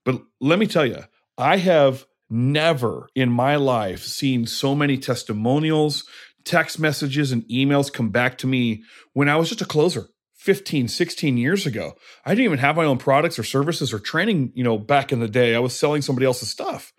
But 0.05 0.21
let 0.39 0.59
me 0.59 0.67
tell 0.67 0.85
you, 0.85 1.03
I 1.39 1.55
have 1.57 2.05
never 2.29 3.07
in 3.15 3.31
my 3.31 3.55
life 3.55 4.03
seen 4.03 4.45
so 4.45 4.75
many 4.75 4.97
testimonials, 4.97 6.03
text 6.43 6.79
messages, 6.79 7.31
and 7.31 7.43
emails 7.43 7.91
come 7.91 8.09
back 8.09 8.37
to 8.39 8.47
me 8.47 8.83
when 9.13 9.29
I 9.29 9.37
was 9.37 9.47
just 9.47 9.61
a 9.61 9.65
closer 9.65 10.09
15 10.35 10.89
16 10.89 11.37
years 11.37 11.65
ago. 11.65 11.93
I 12.25 12.31
didn't 12.31 12.45
even 12.45 12.59
have 12.59 12.75
my 12.75 12.83
own 12.83 12.97
products 12.97 13.39
or 13.39 13.43
services 13.43 13.93
or 13.93 13.99
training 13.99 14.51
you 14.53 14.65
know 14.65 14.77
back 14.77 15.13
in 15.13 15.21
the 15.21 15.29
day. 15.29 15.55
I 15.55 15.59
was 15.59 15.77
selling 15.77 16.01
somebody 16.01 16.25
else's 16.25 16.49
stuff. 16.49 16.91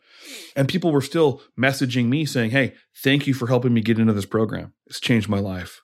And 0.56 0.68
people 0.68 0.92
were 0.92 1.00
still 1.00 1.42
messaging 1.58 2.06
me 2.06 2.24
saying 2.24 2.50
hey 2.50 2.74
thank 3.02 3.26
you 3.26 3.34
for 3.34 3.46
helping 3.46 3.74
me 3.74 3.82
get 3.82 3.98
into 3.98 4.14
this 4.14 4.26
program. 4.26 4.72
It's 4.86 5.00
changed 5.00 5.28
my 5.28 5.38
life. 5.38 5.82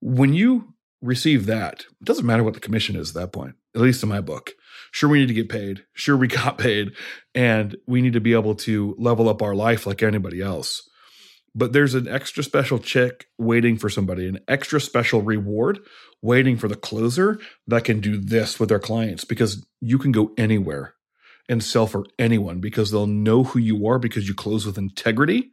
When 0.00 0.32
you 0.32 0.74
receive 1.02 1.44
that 1.46 1.80
it 1.80 2.04
doesn't 2.04 2.24
matter 2.24 2.42
what 2.42 2.54
the 2.54 2.60
commission 2.60 2.96
is 2.96 3.10
at 3.10 3.20
that 3.20 3.32
point 3.32 3.56
at 3.74 3.82
least 3.82 4.02
in 4.02 4.08
my 4.08 4.22
book 4.22 4.52
sure 4.94 5.10
we 5.10 5.18
need 5.18 5.26
to 5.26 5.34
get 5.34 5.48
paid. 5.48 5.84
Sure 5.92 6.16
we 6.16 6.28
got 6.42 6.56
paid. 6.56 6.92
And 7.34 7.76
we 7.86 8.00
need 8.00 8.12
to 8.12 8.20
be 8.20 8.32
able 8.32 8.54
to 8.54 8.94
level 8.96 9.28
up 9.28 9.42
our 9.42 9.54
life 9.54 9.86
like 9.86 10.02
anybody 10.02 10.40
else. 10.40 10.88
But 11.52 11.72
there's 11.72 11.94
an 11.94 12.08
extra 12.08 12.42
special 12.44 12.78
check 12.78 13.26
waiting 13.36 13.76
for 13.76 13.88
somebody, 13.88 14.28
an 14.28 14.38
extra 14.46 14.80
special 14.80 15.20
reward 15.20 15.80
waiting 16.22 16.56
for 16.56 16.68
the 16.68 16.76
closer 16.76 17.38
that 17.66 17.84
can 17.84 18.00
do 18.00 18.16
this 18.18 18.58
with 18.58 18.68
their 18.68 18.78
clients 18.78 19.24
because 19.24 19.66
you 19.80 19.98
can 19.98 20.12
go 20.12 20.32
anywhere 20.38 20.94
and 21.48 21.62
sell 21.62 21.86
for 21.86 22.06
anyone 22.18 22.60
because 22.60 22.90
they'll 22.90 23.06
know 23.06 23.44
who 23.44 23.58
you 23.58 23.86
are 23.86 23.98
because 23.98 24.26
you 24.26 24.34
close 24.34 24.64
with 24.64 24.78
integrity 24.78 25.50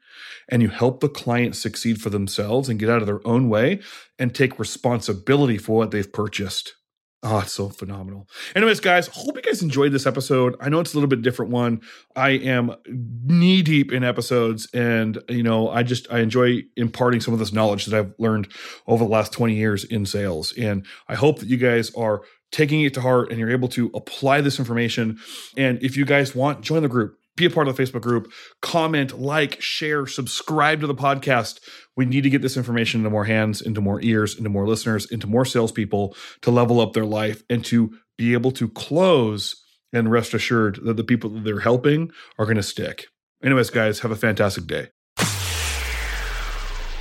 and 0.50 0.62
you 0.62 0.70
help 0.70 1.00
the 1.00 1.10
client 1.10 1.56
succeed 1.56 2.02
for 2.02 2.10
themselves 2.10 2.70
and 2.70 2.80
get 2.80 2.90
out 2.90 3.02
of 3.02 3.08
their 3.08 3.26
own 3.28 3.50
way 3.50 3.82
and 4.18 4.34
take 4.34 4.60
responsibility 4.60 5.58
for 5.58 5.78
what 5.78 5.92
they've 5.92 6.14
purchased. 6.14 6.76
Oh, 7.24 7.40
it's 7.40 7.54
so 7.54 7.70
phenomenal. 7.70 8.28
Anyways, 8.56 8.80
guys, 8.80 9.08
hope 9.08 9.36
you 9.36 9.44
guys 9.44 9.62
enjoyed 9.62 9.92
this 9.92 10.08
episode. 10.08 10.56
I 10.60 10.70
know 10.70 10.80
it's 10.80 10.94
a 10.94 10.98
little 10.98 11.10
bit 11.10 11.22
different 11.22 11.52
one. 11.52 11.82
I 12.16 12.32
am 12.32 12.74
knee 12.88 13.62
deep 13.62 13.92
in 13.92 14.04
episodes 14.04 14.68
and 14.74 15.20
you 15.30 15.44
know, 15.44 15.70
I 15.70 15.84
just 15.84 16.12
I 16.12 16.20
enjoy 16.20 16.64
imparting 16.76 17.22
some 17.22 17.34
of 17.34 17.40
this 17.40 17.54
knowledge 17.54 17.86
that 17.86 17.98
I've 17.98 18.14
learned 18.18 18.48
over 18.88 19.04
the 19.04 19.10
last 19.10 19.34
20 19.34 19.54
years 19.54 19.84
in 19.84 20.08
sales. 20.08 20.52
And 20.58 20.84
I 21.08 21.14
hope 21.14 21.40
that 21.40 21.48
you 21.48 21.58
guys 21.58 21.94
are 21.94 22.24
taking 22.52 22.82
it 22.82 22.94
to 22.96 23.02
heart 23.02 23.30
and 23.30 23.40
you're 23.40 23.52
able 23.52 23.70
to 23.70 23.92
apply 23.94 24.42
this 24.42 24.58
information. 24.58 25.20
And 25.56 25.82
if 25.84 25.96
you 25.96 26.06
guys 26.06 26.34
want, 26.34 26.62
join 26.62 26.82
the 26.82 26.90
group 26.90 27.21
be 27.42 27.52
a 27.52 27.56
part 27.56 27.68
of 27.68 27.76
the 27.76 27.84
Facebook 27.84 28.02
group, 28.02 28.32
comment, 28.62 29.20
like, 29.20 29.60
share, 29.62 30.06
subscribe 30.06 30.82
to 30.82 30.88
the 30.88 30.96
podcast. 30.96 31.60
We 31.98 32.06
need 32.06 32.22
to 32.22 32.30
get 32.30 32.42
this 32.42 32.56
information 32.56 33.02
into 33.02 33.10
more 33.10 33.26
hands, 33.26 33.62
into 33.62 33.82
more 33.82 34.02
ears, 34.02 34.38
into 34.38 34.50
more 34.50 34.68
listeners, 34.68 35.06
into 35.12 35.28
more 35.28 35.46
salespeople 35.46 36.16
to 36.42 36.52
level 36.52 36.80
up 36.80 36.94
their 36.94 37.06
life 37.06 37.44
and 37.50 37.66
to 37.66 37.98
be 38.18 38.34
able 38.34 38.52
to 38.52 38.70
close 38.70 39.56
and 39.92 40.12
rest 40.12 40.34
assured 40.34 40.80
that 40.84 40.96
the 40.96 41.04
people 41.04 41.30
that 41.32 41.44
they're 41.44 41.60
helping 41.60 42.12
are 42.38 42.46
going 42.46 42.58
to 42.58 42.64
stick. 42.64 43.08
Anyways, 43.44 43.72
guys, 43.72 44.00
have 44.00 44.12
a 44.12 44.16
fantastic 44.16 44.68
day. 44.68 44.90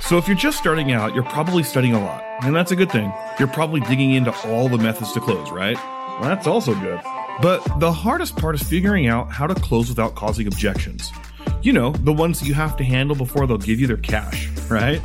So, 0.01 0.17
if 0.17 0.27
you're 0.27 0.35
just 0.35 0.57
starting 0.57 0.91
out, 0.91 1.15
you're 1.15 1.23
probably 1.23 1.63
studying 1.63 1.93
a 1.93 2.03
lot, 2.03 2.21
and 2.43 2.53
that's 2.53 2.71
a 2.71 2.75
good 2.75 2.91
thing. 2.91 3.13
You're 3.39 3.47
probably 3.47 3.79
digging 3.81 4.11
into 4.11 4.35
all 4.45 4.67
the 4.67 4.77
methods 4.77 5.13
to 5.13 5.21
close, 5.21 5.49
right? 5.51 5.77
Well, 6.19 6.23
that's 6.23 6.47
also 6.47 6.73
good. 6.73 6.99
But 7.39 7.79
the 7.79 7.91
hardest 7.91 8.35
part 8.35 8.55
is 8.55 8.63
figuring 8.63 9.07
out 9.07 9.31
how 9.31 9.47
to 9.47 9.55
close 9.55 9.89
without 9.89 10.15
causing 10.15 10.47
objections. 10.47 11.11
You 11.61 11.73
know, 11.73 11.91
the 11.91 12.13
ones 12.13 12.47
you 12.47 12.53
have 12.55 12.75
to 12.77 12.83
handle 12.83 13.15
before 13.15 13.45
they'll 13.45 13.57
give 13.57 13.79
you 13.79 13.87
their 13.87 13.97
cash, 13.97 14.47
right? 14.69 14.99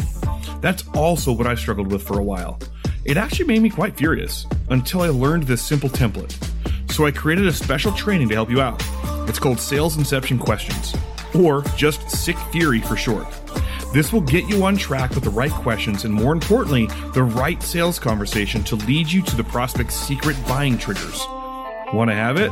That's 0.61 0.85
also 0.95 1.33
what 1.33 1.47
I 1.47 1.55
struggled 1.55 1.93
with 1.93 2.03
for 2.03 2.19
a 2.19 2.25
while. 2.25 2.59
It 3.05 3.17
actually 3.17 3.47
made 3.47 3.63
me 3.63 3.71
quite 3.71 3.97
furious 3.97 4.47
until 4.71 5.03
I 5.03 5.09
learned 5.09 5.45
this 5.45 5.63
simple 5.63 5.89
template. 5.89 6.35
So 6.91 7.05
I 7.07 7.11
created 7.11 7.47
a 7.47 7.53
special 7.53 7.93
training 7.93 8.29
to 8.31 8.35
help 8.35 8.51
you 8.51 8.61
out. 8.61 8.83
It's 9.29 9.39
called 9.39 9.61
Sales 9.61 9.97
Inception 9.97 10.39
Questions, 10.39 10.95
or 11.35 11.63
just 11.77 12.01
SIQ 12.09 12.53
Fury 12.53 12.81
for 12.81 12.97
short. 12.97 13.27
This 13.93 14.13
will 14.13 14.23
get 14.23 14.49
you 14.49 14.65
on 14.65 14.77
track 14.77 15.11
with 15.15 15.25
the 15.25 15.31
right 15.31 15.51
questions 15.51 16.05
and, 16.05 16.13
more 16.13 16.33
importantly, 16.33 16.87
the 17.15 17.23
right 17.23 17.63
sales 17.63 17.99
conversation 17.99 18.65
to 18.65 18.77
lead 18.77 19.11
you 19.11 19.23
to 19.23 19.37
the 19.37 19.45
prospect's 19.45 19.95
secret 19.95 20.37
buying 20.49 20.79
triggers. 20.79 21.27
Want 21.93 22.11
to 22.11 22.15
have 22.15 22.37
it? 22.37 22.51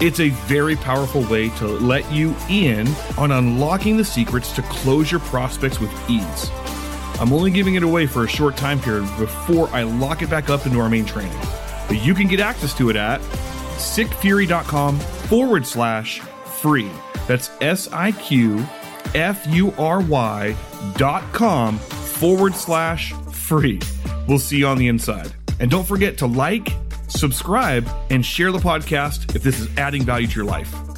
It's 0.00 0.20
a 0.20 0.28
very 0.28 0.76
powerful 0.76 1.22
way 1.24 1.48
to 1.56 1.66
let 1.66 2.10
you 2.12 2.34
in 2.48 2.86
on 3.16 3.32
unlocking 3.32 3.96
the 3.96 4.04
secrets 4.04 4.52
to 4.52 4.62
close 4.62 5.10
your 5.10 5.20
prospects 5.20 5.80
with 5.80 5.90
ease. 6.08 6.50
I'm 7.20 7.32
only 7.32 7.50
giving 7.50 7.74
it 7.74 7.82
away 7.82 8.06
for 8.06 8.24
a 8.24 8.28
short 8.28 8.56
time 8.56 8.80
period 8.80 9.08
before 9.18 9.68
I 9.70 9.82
lock 9.82 10.22
it 10.22 10.30
back 10.30 10.48
up 10.48 10.64
into 10.64 10.78
our 10.78 10.88
main 10.88 11.04
training. 11.04 11.36
But 11.88 12.04
you 12.04 12.14
can 12.14 12.28
get 12.28 12.38
access 12.38 12.72
to 12.74 12.90
it 12.90 12.96
at 12.96 13.20
siqfury.com 13.78 15.00
forward 15.00 15.66
slash 15.66 16.20
free. 16.20 16.90
That's 17.26 17.50
S 17.60 17.88
I 17.92 18.12
Q 18.12 18.64
F 19.14 19.44
U 19.48 19.72
R 19.76 20.00
Y 20.00 20.54
dot 20.96 21.24
com 21.32 21.78
forward 21.78 22.54
slash 22.54 23.12
free. 23.32 23.80
We'll 24.28 24.38
see 24.38 24.58
you 24.58 24.68
on 24.68 24.78
the 24.78 24.86
inside. 24.86 25.32
And 25.58 25.68
don't 25.70 25.86
forget 25.86 26.18
to 26.18 26.26
like, 26.26 26.68
subscribe, 27.08 27.88
and 28.10 28.24
share 28.24 28.52
the 28.52 28.58
podcast 28.58 29.34
if 29.34 29.42
this 29.42 29.60
is 29.60 29.68
adding 29.76 30.04
value 30.04 30.26
to 30.26 30.36
your 30.36 30.44
life. 30.44 30.97